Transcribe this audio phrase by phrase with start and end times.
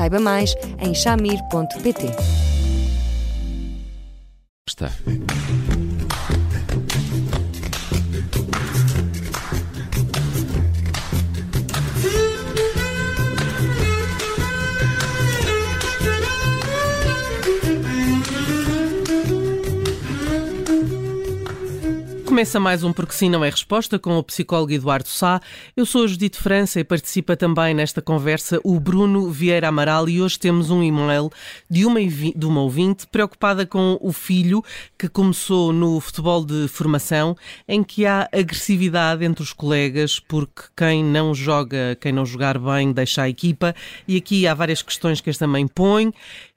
[0.00, 2.06] Saiba mais em chamir.pt.
[4.66, 4.90] Está.
[22.40, 25.42] Começa mais um Porque Sim Não é Resposta com o psicólogo Eduardo Sá.
[25.76, 30.22] Eu sou a Judite França e participa também nesta conversa o Bruno Vieira Amaral e
[30.22, 31.28] hoje temos um e-mail
[31.68, 34.64] de uma, de uma ouvinte preocupada com o filho
[34.98, 37.36] que começou no futebol de formação
[37.68, 42.90] em que há agressividade entre os colegas porque quem não joga, quem não jogar bem
[42.90, 43.74] deixa a equipa
[44.08, 46.10] e aqui há várias questões que esta mãe põe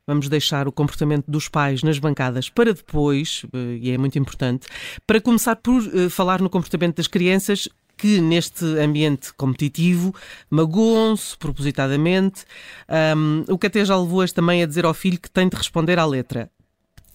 [0.05, 4.67] Vamos deixar o comportamento dos pais nas bancadas para depois, eh, e é muito importante,
[5.07, 10.13] para começar por eh, falar no comportamento das crianças que neste ambiente competitivo
[10.49, 12.43] magoam-se propositadamente,
[13.15, 15.55] um, o que até já levou este também a dizer ao filho que tem de
[15.55, 16.49] responder à letra.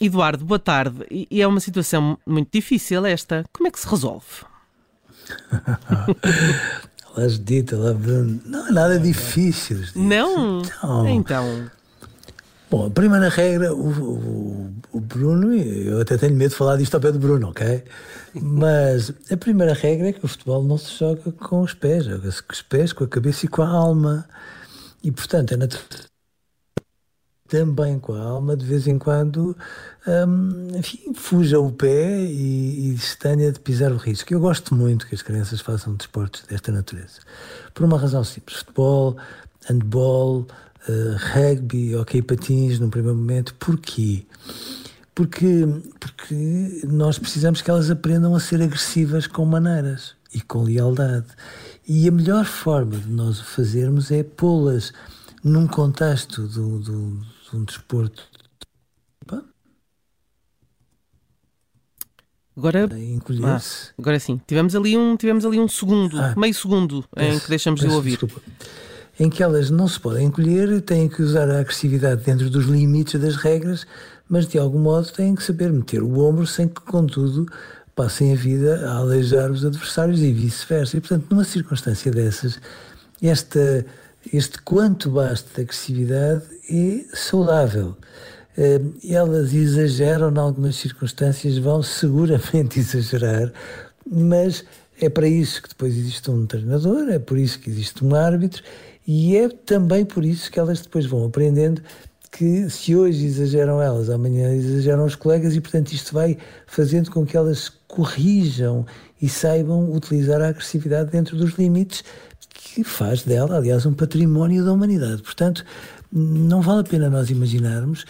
[0.00, 1.04] Eduardo, boa tarde.
[1.10, 3.44] E é uma situação muito difícil esta.
[3.52, 4.24] Como é que se resolve?
[7.16, 8.40] Elas dita, lá Bruno.
[8.46, 9.80] Não é nada difícil.
[9.96, 10.60] Não?
[10.60, 11.08] Então.
[11.08, 11.70] então.
[12.70, 16.94] Bom, a primeira regra, o, o, o, Bruno, eu até tenho medo de falar disto
[16.94, 17.82] ao pé do Bruno, ok?
[18.34, 22.42] Mas a primeira regra é que o futebol não se joga com os pés, joga-se
[22.42, 24.28] com os pés, com a cabeça e com a alma.
[25.02, 26.08] E, portanto, é natural
[27.48, 29.56] também com a alma, de vez em quando,
[30.06, 34.32] hum, enfim, fuja o pé e, e tenha de pisar o risco.
[34.32, 37.20] Eu gosto muito que as crianças façam desportos desta natureza.
[37.74, 39.16] Por uma razão simples: futebol,
[39.66, 40.46] handball,
[40.88, 43.54] uh, rugby, ok, patins no primeiro momento.
[43.54, 44.26] Porquê?
[45.14, 45.66] Porque,
[45.98, 51.26] porque nós precisamos que elas aprendam a ser agressivas com maneiras e com lealdade.
[51.86, 54.92] E a melhor forma de nós o fazermos é pô-las
[55.42, 58.28] num contexto do, do, de um desporto.
[62.56, 62.88] Agora,
[63.44, 63.60] ah,
[63.96, 67.80] agora sim, tivemos ali um, tivemos ali um segundo, ah, meio segundo em que deixamos
[67.80, 68.18] de ouvir.
[68.18, 68.42] Desculpa
[69.18, 73.20] em que elas não se podem encolher, têm que usar a agressividade dentro dos limites
[73.20, 73.86] das regras,
[74.28, 77.46] mas de algum modo têm que saber meter o ombro sem que, contudo,
[77.96, 80.96] passem a vida a aleijar os adversários e vice-versa.
[80.96, 82.60] E, portanto, numa circunstância dessas,
[83.20, 83.84] esta,
[84.32, 87.96] este quanto basta de agressividade é saudável.
[88.56, 93.52] Eh, elas exageram em algumas circunstâncias, vão seguramente exagerar,
[94.06, 94.64] mas
[95.00, 98.62] é para isso que depois existe um treinador, é por isso que existe um árbitro
[99.10, 101.80] e é também por isso que elas depois vão aprendendo
[102.30, 106.36] que se hoje exageram elas, amanhã exageram os colegas e, portanto, isto vai
[106.66, 108.84] fazendo com que elas corrijam
[109.20, 112.04] e saibam utilizar a agressividade dentro dos limites
[112.50, 115.22] que faz dela, aliás, um património da humanidade.
[115.22, 115.64] Portanto,
[116.12, 118.04] não vale a pena nós imaginarmos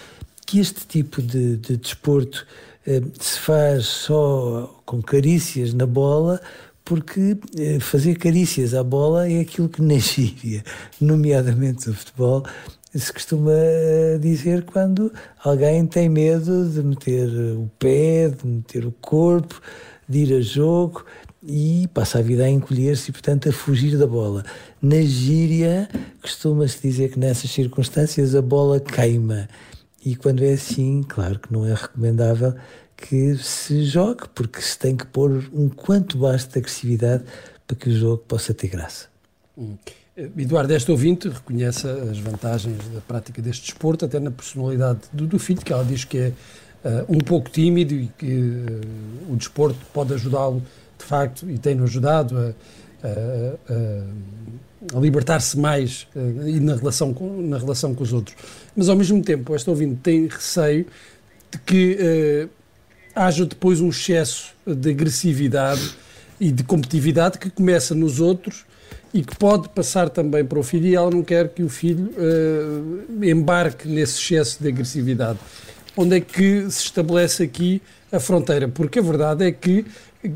[0.44, 2.44] que este tipo de, de desporto
[2.84, 6.40] eh, se faz só com carícias na bola
[6.88, 10.64] porque eh, fazer carícias à bola é aquilo que na gíria,
[10.98, 12.42] nomeadamente do futebol,
[12.94, 15.12] se costuma eh, dizer quando
[15.44, 19.60] alguém tem medo de meter o pé, de meter o corpo,
[20.08, 21.04] de ir a jogo
[21.42, 24.42] e passa a vida a encolher-se e, portanto, a fugir da bola.
[24.80, 25.90] Na gíria,
[26.22, 29.46] costuma-se dizer que nessas circunstâncias a bola queima.
[30.02, 32.54] E quando é assim, claro que não é recomendável
[33.00, 37.22] que se jogue, porque se tem que pôr um quanto basta de agressividade
[37.66, 39.06] para que o jogo possa ter graça.
[39.56, 39.76] Hum.
[40.36, 45.38] Eduardo, este ouvinte reconhece as vantagens da prática deste desporto, até na personalidade do, do
[45.38, 46.32] filho, que ela diz que é
[46.84, 50.60] uh, um pouco tímido e que uh, o desporto pode ajudá-lo,
[50.98, 52.54] de facto, e tem-no ajudado a,
[53.06, 53.74] a,
[54.94, 58.36] a, a libertar-se mais uh, e na relação, com, na relação com os outros.
[58.74, 60.84] Mas, ao mesmo tempo, este ouvinte tem receio
[61.52, 62.48] de que
[63.18, 65.96] haja depois um excesso de agressividade
[66.40, 68.64] e de competitividade que começa nos outros
[69.12, 72.12] e que pode passar também para o filho e ela não quer que o filho
[72.16, 75.38] uh, embarque nesse excesso de agressividade.
[76.00, 78.68] Onde é que se estabelece aqui a fronteira?
[78.68, 79.84] Porque a verdade é que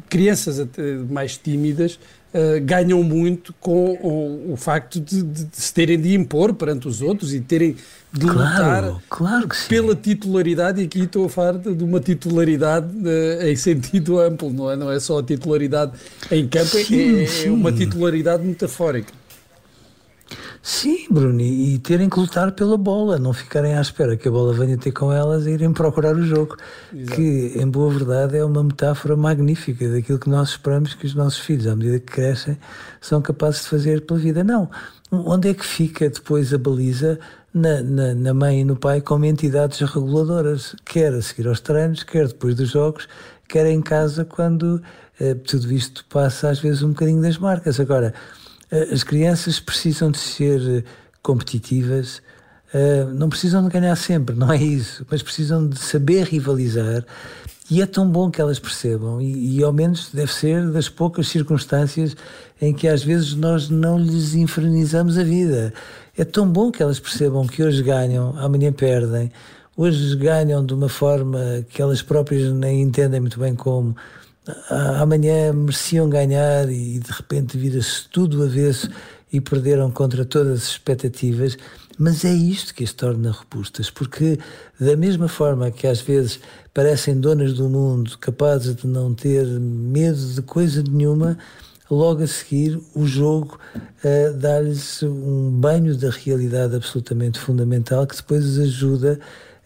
[0.09, 0.67] crianças
[1.09, 2.01] mais tímidas
[2.35, 6.89] uh, ganham muito com o, o facto de, de, de, se terem de impor perante
[6.89, 7.77] os outros e terem
[8.13, 13.47] de claro, lutar claro pela titularidade, e aqui estou a falar de uma titularidade uh,
[13.47, 14.75] em sentido amplo, não é?
[14.75, 15.93] Não é só a titularidade
[16.29, 17.47] em campo, é, sim, é, sim.
[17.47, 19.22] é uma titularidade metafórica.
[20.63, 24.53] Sim, Bruno, e terem que lutar pela bola, não ficarem à espera que a bola
[24.53, 26.57] venha ter com elas e irem procurar o jogo.
[26.95, 27.17] Exato.
[27.17, 31.41] Que, em boa verdade, é uma metáfora magnífica daquilo que nós esperamos que os nossos
[31.41, 32.57] filhos, à medida que crescem,
[33.01, 34.45] são capazes de fazer pela vida.
[34.45, 34.71] Não.
[35.11, 37.19] Onde é que fica depois a baliza
[37.53, 42.03] na, na, na mãe e no pai como entidades reguladoras, quer a seguir aos treinos,
[42.03, 43.07] quer depois dos jogos,
[43.47, 44.81] quer em casa, quando
[45.21, 47.79] eh, tudo isto passa às vezes um bocadinho das marcas.
[47.79, 48.15] Agora,
[48.93, 50.85] as crianças precisam de ser eh,
[51.23, 52.23] competitivas,
[52.73, 57.05] eh, não precisam de ganhar sempre, não é isso, mas precisam de saber rivalizar.
[57.71, 61.29] E é tão bom que elas percebam, e, e ao menos deve ser das poucas
[61.29, 62.17] circunstâncias
[62.61, 65.73] em que às vezes nós não lhes infernizamos a vida.
[66.17, 69.31] É tão bom que elas percebam que hoje ganham, amanhã perdem,
[69.77, 73.97] hoje ganham de uma forma que elas próprias nem entendem muito bem como,
[75.01, 78.89] amanhã mereciam ganhar e de repente vira-se tudo avesso
[79.33, 81.57] e perderam contra todas as expectativas.
[81.99, 84.39] Mas é isto que as torna robustas, porque
[84.81, 86.41] da mesma forma que às vezes
[86.73, 91.39] parecem donas do mundo, capazes de não ter medo de coisa nenhuma,
[91.91, 98.45] logo a seguir o jogo uh, dá-lhes um banho da realidade absolutamente fundamental que depois
[98.45, 99.21] os ajuda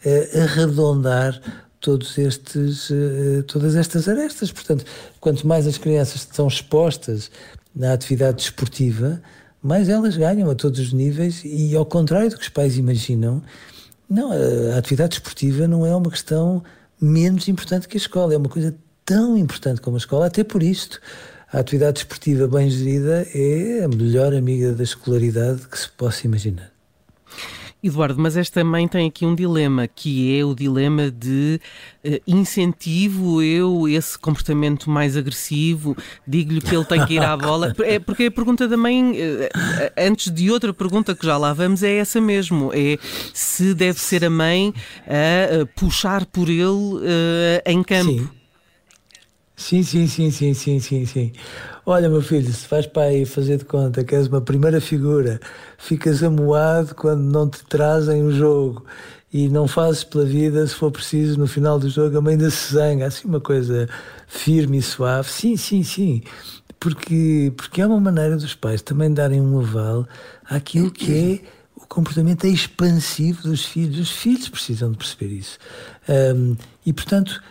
[0.04, 1.40] uh, a arredondar
[1.86, 4.50] todos estes, uh, todas estas arestas.
[4.50, 4.84] Portanto,
[5.20, 7.30] quanto mais as crianças estão expostas
[7.72, 9.22] na atividade desportiva,
[9.62, 13.40] mais elas ganham a todos os níveis e, ao contrário do que os pais imaginam,
[14.10, 14.32] não,
[14.74, 16.64] a atividade desportiva não é uma questão
[17.00, 18.74] menos importante que a escola, é uma coisa
[19.04, 21.00] tão importante como a escola, até por isto.
[21.52, 26.72] A atividade desportiva bem gerida é a melhor amiga da escolaridade que se possa imaginar.
[27.86, 31.60] Eduardo, mas esta mãe tem aqui um dilema, que é o dilema de
[32.04, 35.96] uh, incentivo eu esse comportamento mais agressivo,
[36.26, 37.74] digo-lhe que ele tem que ir à bola.
[37.86, 41.82] É porque a pergunta da mãe, uh, antes de outra pergunta que já lá vamos,
[41.82, 42.98] é essa mesmo: é
[43.32, 44.74] se deve ser a mãe
[45.06, 46.66] a uh, puxar por ele
[47.64, 48.10] em campo.
[48.10, 48.35] Sim.
[49.58, 51.32] Sim, sim, sim, sim, sim, sim, sim.
[51.86, 55.40] Olha, meu filho, se vais para aí fazer de conta que és uma primeira figura,
[55.78, 58.84] ficas amoado quando não te trazem o jogo
[59.32, 62.50] e não fazes pela vida, se for preciso, no final do jogo, a mãe da
[62.50, 63.88] zanga, assim uma coisa
[64.28, 65.30] firme e suave.
[65.30, 66.22] Sim, sim, sim.
[66.78, 70.06] Porque, porque é uma maneira dos pais também darem um aval
[70.44, 73.98] àquilo que é o comportamento expansivo dos filhos.
[73.98, 75.58] Os filhos precisam de perceber isso.
[76.08, 77.42] Um, e, portanto,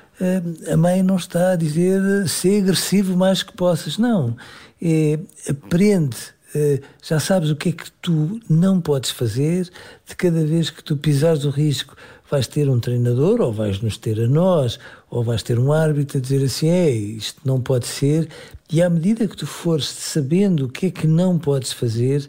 [0.71, 3.97] a mãe não está a dizer ser agressivo mais que possas.
[3.97, 4.35] Não.
[4.81, 5.19] É,
[5.49, 6.15] aprende.
[6.55, 9.69] Eh, já sabes o que é que tu não podes fazer.
[10.07, 11.95] De cada vez que tu pisares o risco,
[12.31, 14.79] vais ter um treinador, ou vais nos ter a nós,
[15.09, 18.29] ou vais ter um árbitro a dizer assim: é, isto não pode ser.
[18.71, 22.27] E à medida que tu fores sabendo o que é que não podes fazer,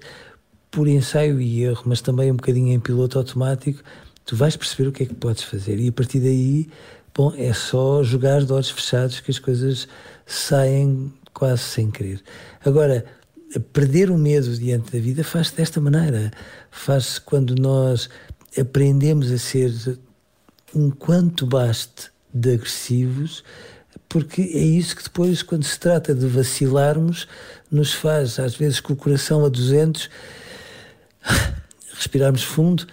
[0.71, 3.81] por ensaio e erro, mas também um bocadinho em piloto automático,
[4.25, 5.79] tu vais perceber o que é que podes fazer.
[5.79, 6.69] E a partir daí
[7.17, 9.89] Bom, é só jogar de olhos fechados que as coisas
[10.27, 12.21] saem quase sem querer.
[12.63, 13.07] Agora,
[13.73, 16.31] perder o medo diante da vida faz-se desta maneira.
[16.71, 18.11] Faz-se quando nós
[18.61, 19.73] aprendemos a ser
[20.75, 23.43] um quanto baste de agressivos,
[24.11, 27.27] porque é isso que depois, quando se trata de vacilarmos,
[27.71, 30.11] nos faz, às vezes com o coração a 200,
[31.97, 32.87] respirarmos fundo,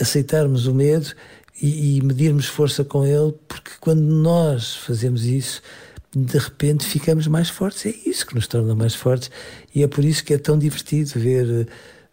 [0.00, 1.14] aceitarmos o medo
[1.60, 5.62] e, e medirmos força com ele, porque quando nós fazemos isso,
[6.14, 7.86] de repente ficamos mais fortes.
[7.86, 9.30] É isso que nos torna mais fortes
[9.74, 11.66] e é por isso que é tão divertido ver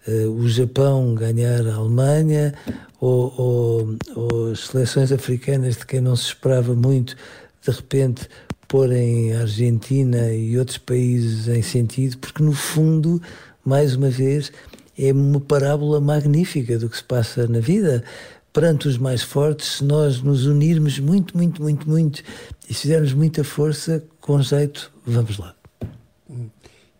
[0.07, 2.53] uh, o Japão ganhar a Alemanha
[2.99, 7.15] ou, ou, ou, as seleções africanas de quem não se esperava muito,
[7.61, 8.27] de repente
[8.67, 13.19] porem a Argentina e outros países em sentido, porque no fundo,
[13.65, 14.51] mais uma vez,
[14.97, 18.03] é uma parábola magnífica do que se passa na vida
[18.51, 22.23] perante os mais fortes, se nós nos unirmos muito, muito, muito, muito
[22.69, 25.55] e fizermos muita força, com jeito, vamos lá.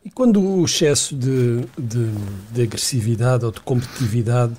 [0.04, 2.10] E quando o excesso de, de,
[2.52, 4.54] de agressividade ou de competitividade,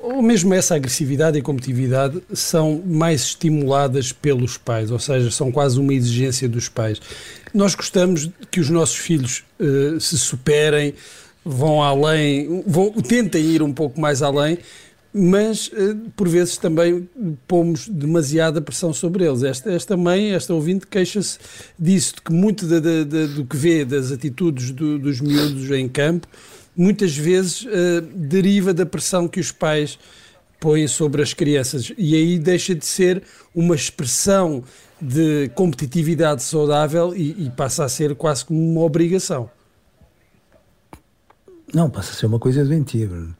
[0.00, 5.78] ou mesmo essa agressividade e competitividade, são mais estimuladas pelos pais, ou seja, são quase
[5.78, 7.00] uma exigência dos pais.
[7.54, 10.94] Nós gostamos que os nossos filhos uh, se superem,
[11.44, 14.58] vão além, vão, tentem ir um pouco mais além,
[15.12, 17.08] mas eh, por vezes também
[17.46, 19.42] pomos demasiada pressão sobre eles.
[19.42, 21.38] Esta, esta mãe, esta ouvinte, queixa-se
[21.78, 26.26] disso, de que muito do que vê das atitudes do, dos miúdos em campo,
[26.74, 29.98] muitas vezes uh, deriva da pressão que os pais
[30.58, 33.22] põem sobre as crianças e aí deixa de ser
[33.54, 34.62] uma expressão
[35.00, 39.50] de competitividade saudável e, e passa a ser quase como uma obrigação.
[41.74, 43.36] Não, passa a ser uma coisa doentia, Bruno.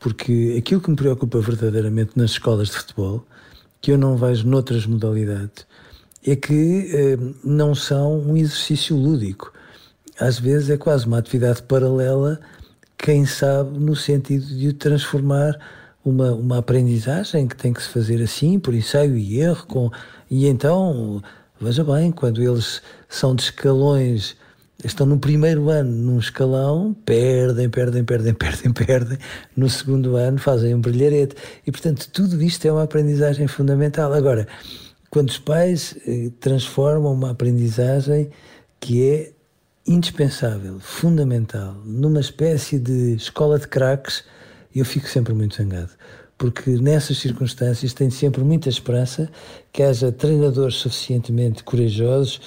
[0.00, 3.24] Porque aquilo que me preocupa verdadeiramente nas escolas de futebol,
[3.82, 5.66] que eu não vejo noutras modalidades,
[6.26, 9.52] é que eh, não são um exercício lúdico.
[10.18, 12.40] Às vezes é quase uma atividade paralela,
[12.96, 15.58] quem sabe, no sentido de transformar
[16.02, 19.90] uma, uma aprendizagem que tem que se fazer assim, por ensaio e erro, com,
[20.30, 21.22] e então,
[21.60, 24.34] veja bem, quando eles são de escalões
[24.84, 29.18] estão no primeiro ano num escalão, perdem, perdem, perdem, perdem, perdem.
[29.56, 31.36] No segundo ano fazem um brilharete.
[31.66, 34.12] E, portanto, tudo isto é uma aprendizagem fundamental.
[34.12, 34.46] Agora,
[35.10, 38.30] quando os pais eh, transformam uma aprendizagem
[38.78, 39.32] que é
[39.86, 44.24] indispensável, fundamental, numa espécie de escola de craques,
[44.74, 45.90] eu fico sempre muito zangado.
[46.38, 49.28] Porque nessas circunstâncias tenho sempre muita esperança
[49.72, 52.40] que haja treinadores suficientemente corajosos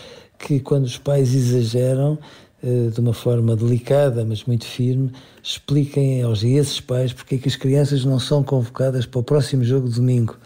[0.44, 2.20] que quando os pais exageram
[2.62, 5.10] eh, de uma forma delicada, mas muito firme,
[5.42, 9.64] expliquem aos esses pais porque é que as crianças não são convocadas para o próximo
[9.64, 10.38] jogo de domingo,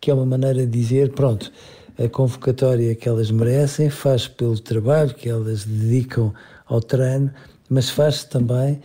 [0.00, 1.52] que é uma maneira de dizer, pronto,
[1.96, 6.34] a convocatória que elas merecem faz pelo trabalho que elas dedicam
[6.66, 7.30] ao treino,
[7.70, 8.80] mas faz-se também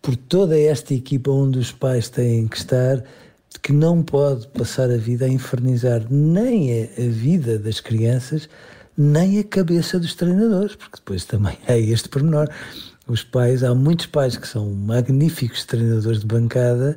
[0.00, 3.02] por toda esta equipa onde os pais têm que estar,
[3.60, 8.48] que não pode passar a vida a infernizar nem a vida das crianças,
[8.96, 12.48] nem a cabeça dos treinadores, porque depois também é este pormenor.
[13.06, 16.96] Os pais, há muitos pais que são magníficos treinadores de bancada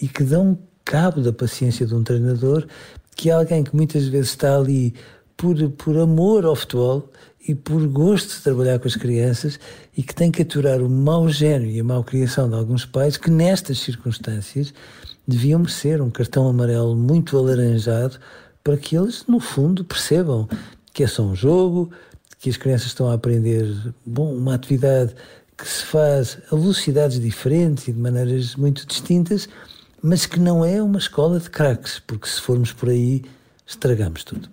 [0.00, 2.66] e que dão cabo da paciência de um treinador,
[3.14, 4.94] que é alguém que muitas vezes está ali
[5.36, 7.10] por, por amor ao futebol
[7.46, 9.58] e por gosto de trabalhar com as crianças
[9.96, 13.16] e que tem que aturar o mau gênio e a mau criação de alguns pais
[13.16, 14.72] que nestas circunstâncias
[15.26, 18.18] deviam merecer um cartão amarelo muito alaranjado
[18.64, 20.48] para que eles, no fundo, percebam
[20.98, 21.92] que é só um jogo,
[22.40, 23.72] que as crianças estão a aprender
[24.04, 25.14] bom, uma atividade
[25.56, 29.48] que se faz a velocidades diferentes e de maneiras muito distintas,
[30.02, 33.22] mas que não é uma escola de craques, porque se formos por aí
[33.64, 34.48] estragamos tudo.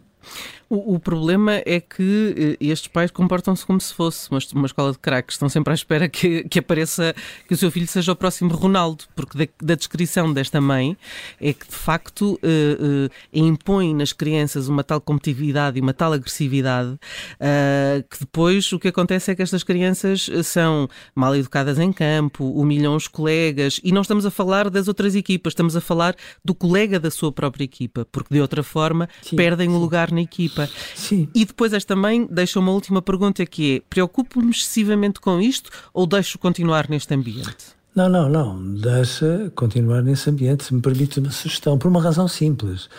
[0.70, 4.92] O, o, problema é que eh, estes pais comportam-se como se fosse uma, uma escola
[4.92, 5.36] de craques.
[5.36, 7.14] Estão sempre à espera que, que apareça,
[7.48, 10.98] que o seu filho seja o próximo Ronaldo, porque da, da descrição desta mãe
[11.40, 16.14] é que de facto uh, uh, impõe nas crianças uma tal competitividade e uma tal
[16.14, 21.94] agressividade uh, que depois o que acontece é que estas crianças são mal educadas em
[21.94, 26.16] campo, humilham os colegas e não estamos a falar das outras equipas, estamos a falar
[26.44, 29.76] do colega da sua própria equipa, porque de outra forma sim, perdem sim.
[29.76, 30.70] o lugar na equipa equipa.
[30.96, 31.28] Sim.
[31.36, 36.08] E depois esta mãe deixa uma última pergunta que é: preocupo-me excessivamente com isto ou
[36.08, 37.76] deixo continuar neste ambiente?
[37.94, 38.74] Não, não, não.
[38.76, 42.90] Deixa continuar nesse ambiente, se me permite uma sugestão, por uma razão simples.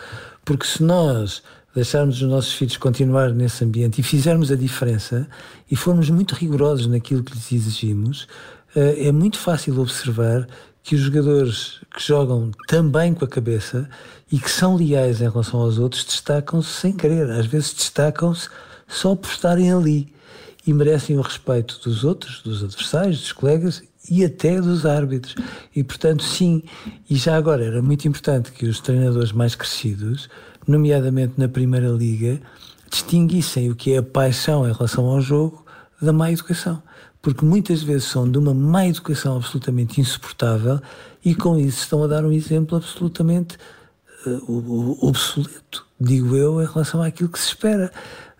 [0.44, 1.42] Porque se nós
[1.74, 5.28] deixarmos os nossos filhos continuar nesse ambiente e fizermos a diferença
[5.70, 8.26] e formos muito rigorosos naquilo que lhes exigimos,
[8.74, 10.46] eh, é muito fácil observar
[10.86, 13.90] que os jogadores que jogam também com a cabeça
[14.30, 17.28] e que são leais em relação aos outros destacam-se sem querer.
[17.28, 18.48] Às vezes destacam-se
[18.86, 20.14] só por estarem ali
[20.64, 25.34] e merecem o respeito dos outros, dos adversários, dos colegas e até dos árbitros.
[25.74, 26.62] E portanto, sim,
[27.10, 30.28] e já agora era muito importante que os treinadores mais crescidos,
[30.68, 32.40] nomeadamente na Primeira Liga,
[32.88, 35.66] distinguissem o que é a paixão em relação ao jogo
[36.00, 36.80] da má educação
[37.26, 40.80] porque muitas vezes são de uma má educação absolutamente insuportável
[41.24, 43.58] e com isso estão a dar um exemplo absolutamente
[44.24, 47.90] uh, obsoleto, digo eu, em relação àquilo que se espera.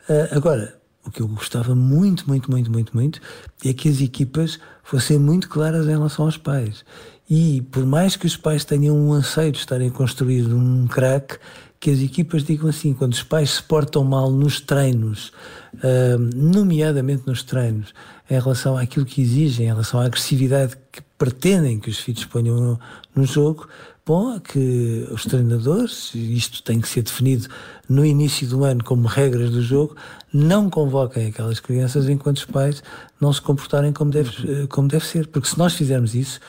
[0.09, 3.21] Uh, agora, o que eu gostava muito, muito, muito, muito, muito
[3.65, 6.85] é que as equipas fossem muito claras em relação aos pais.
[7.29, 11.41] E por mais que os pais tenham um anseio de estarem a construir um crack,
[11.81, 15.33] que as equipas digam assim, quando os pais se portam mal nos treinos,
[15.75, 17.93] uh, nomeadamente nos treinos,
[18.29, 22.57] em relação àquilo que exigem, em relação à agressividade que pretendem que os filhos ponham
[22.57, 22.81] no,
[23.15, 23.69] no jogo,
[24.05, 27.49] bom, é que os treinadores, isto tem que ser definido
[27.89, 29.97] no início do ano como regras do jogo,
[30.33, 32.83] não convoquem aquelas crianças enquanto os pais
[33.21, 35.27] não se comportarem como deve, como deve ser.
[35.29, 36.41] Porque se nós fizermos isso,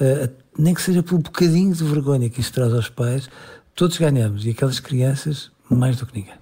[0.00, 3.28] uh, nem que seja por um bocadinho de vergonha que isso traz aos pais,
[3.74, 6.34] todos ganhamos e aquelas crianças mais do que ninguém.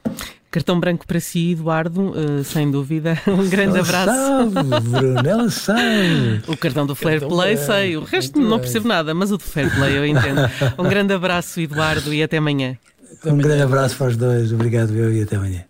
[0.51, 3.17] Cartão branco para si, Eduardo, uh, sem dúvida.
[3.29, 4.53] Um grande ela abraço.
[4.53, 6.43] Sabe, Bruno, ela sabe.
[6.49, 7.97] O cartão do Fair Play, sei.
[7.97, 10.41] O resto não percebo nada, mas o do Fair Play eu entendo.
[10.77, 12.77] Um grande abraço, Eduardo, e até amanhã.
[13.25, 14.53] Um grande abraço para os dois.
[14.53, 15.70] Obrigado, eu, e até amanhã.